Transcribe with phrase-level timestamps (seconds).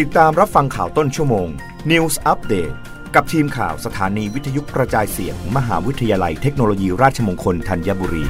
[0.00, 1.48] ติดตามรับฟังข่าวต้นชั่วโมง
[1.90, 2.74] News Update
[3.14, 8.24] กับทีมข่าวสถานีวิทยุกระจายเสียงมมหาวิทยาลัยเทคโนโลยีราชมงคลธัญบุรี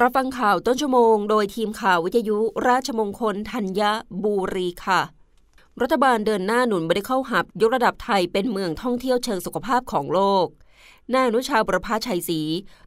[0.00, 2.38] รับฟังข่าวต้นชั่วโมง โดยทีมข่าววิทยุ
[2.68, 3.82] ราชมงคลธัญ
[4.24, 5.00] บุรีค่ะ
[5.82, 10.46] รัฐบาลเดินหน้าหนุนบริเข้าหับยกระดับไทยเป็นเมืองท่องเที่ยวเชิงสุขภาพของโลก
[11.12, 12.40] นายอนุชาบรพาชัยศรี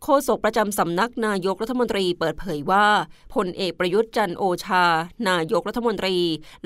[0.04, 2.88] โฆษกประจำสำนักนายกรัฐมนตรีเปิดเผยว่า
[3.36, 4.86] พลเอกประยุทธ์จันโอชา
[5.30, 6.18] นายกรัฐมนตรี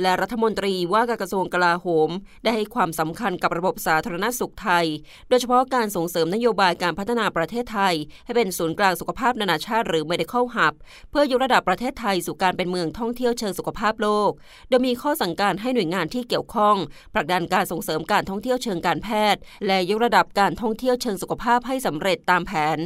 [0.02, 2.10] และรัฐมนตรีว่าการกระทรวงกลาโหม
[2.44, 4.86] ได้ให้ความสำคัญกับระบบสาธารณสุขไทย
[5.30, 7.96] โดยเฉพาะการส่งเสริมนโยบายการพัฒนาประเทศไทย
[8.26, 10.74] ให้เป็นศูนย์กลางสุขภาพนานาชาติหรือ medical hub
[11.12, 14.32] เพื่อยกระดับประเทศไทยสู่การเป็นเมืองท่องเที่ยวเชิงสุขภาพโลก
[14.70, 16.76] โดยมีข้อสั่งการให้หน่วยงานที่เกี่ยวข้อง
[17.14, 22.78] ผลักดันการส่งเสริมการท่องเที่ยวเชิงการแพทย์ และยกระดับการท่องเที่ยวเชิงสุขภาพให้สำเร็จตามแผน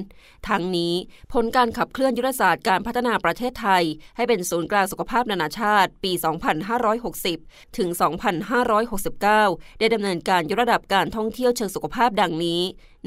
[0.50, 0.94] ทั้งนี้
[1.34, 3.84] ผลการขับเคลื่อนยุทธศาสตร์การพัฒนาประเทศไทย
[4.16, 6.12] ให้เป็นศูนย์กลางสุขภาพนานาชาติ ปี
[6.95, 7.89] 2560 ถึง
[8.66, 12.61] 2569 ได้ดำเนินการยกระดับการท่องเที่ยวเชิงสุขภาพดังนี้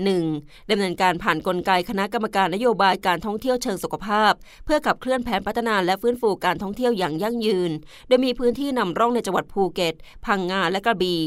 [0.06, 0.70] 1.
[0.70, 4.32] ดำเนินการผ่านนกลไกคณะกรรมการนโยบายการท่องเที่ยวเชิงสุขภาพ
[4.64, 7.70] เพื่อขับเคลื่อนแผนพัฒนาและฟื้นฟูการท่องเที่ยวอย่างยั่งยืน
[8.06, 9.94] โดยมีพื้นที่นำร่องในจังหวัดภูเก็ต
[10.26, 11.22] พังงาและกระบี่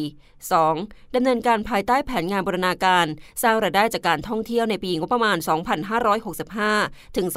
[0.55, 1.16] 2.
[1.16, 3.05] ดำเนินการภายใต้แผนงานบรณาการ
[3.44, 5.38] สร้างรายได้จากการท่องเที่ยวในปีงบประมาณ
[6.67, 7.27] 2565 ถึง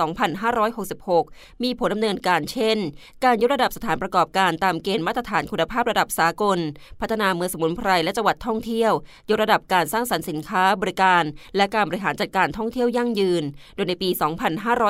[0.97, 2.79] 2566 มีผลดำเนินการเช่น
[3.25, 6.59] การยกระดับสถานประกอบการตามเกณฑ์มาตรฐานคุณภาพระดับสากล
[7.01, 8.93] พัฒนาเมืองสมุนไพรและจังหวัดท่องเที่ยว
[9.29, 11.24] ยกระดับการสร้างสรรค์สินค้าบริการ
[11.57, 13.45] และการบริหารจัดการท่องเที่ยวยั่งยืน
[13.75, 14.09] โดยในปี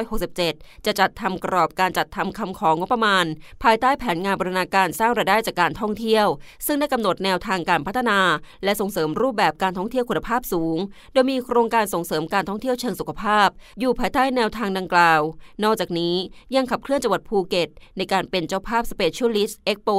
[0.03, 3.25] 2567 จะจัดทำกรอบการจัดทำคำของงบประมาณ
[3.63, 6.27] ภายใต้แผนงานบูรณาการสร้างรายได้จากการท่องเที่ยว
[6.67, 8.19] ซึ่งได้กำหนดแนวทางการพัฒนา
[8.65, 10.79] และส่งเสริมรูปแบบการท่องเที่ยวคุณภาพสูง
[11.13, 13.49] โดยมีโครงการส่งเสริมการท่องเที่ยวเชิงสุขภาพ
[13.81, 15.21] อยู่ภายใต้แนวทางดังกล่าว
[15.65, 16.15] นอกจากนี้
[16.55, 19.95] ยังขับเคลื่อนจังหวัดภูเก็ต ในการเป็นเจ้าภาพ Specialised Expo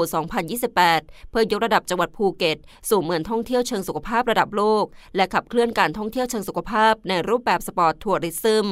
[0.63, 2.57] 2028 เพื่อยกระดับจังหวัดภูเก็ต
[2.89, 8.67] สู่เมืองท่องเที่ยวเชิงสุขภาพระดับโลก และขับเคลื่อนการท่องเที่ยวเชิงสุขภาพในรูปแบบ Sport Tourism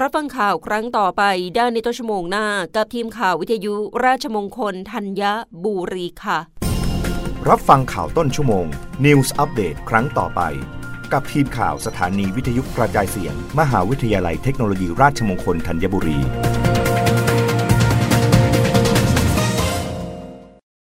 [0.00, 1.22] รับฟังข่าวครั้งต่อไป
[1.58, 2.46] ด้านในต้นชั่วโมงหน้า
[2.76, 3.74] กับทีมข่าววิทยุ
[4.04, 5.22] ราชมงคลธัญ
[5.64, 6.38] บุรีค่ะ
[7.48, 8.66] รับฟังข่าวต้นชั่วโมง
[9.04, 10.40] News อัปเดตครั้งต่อไป
[11.12, 16.18] กับทีมข่าวสถานีวิทยุกระจายเสียง มหาวิทยาลัยเทคโนโลยีราชมงคลธัญบุรี